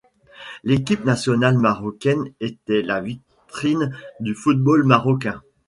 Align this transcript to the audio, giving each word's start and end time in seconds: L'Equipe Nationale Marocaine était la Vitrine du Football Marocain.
L'Equipe 0.63 1.05
Nationale 1.05 1.59
Marocaine 1.59 2.33
était 2.39 2.81
la 2.81 3.01
Vitrine 3.01 3.95
du 4.19 4.33
Football 4.33 4.83
Marocain. 4.83 5.43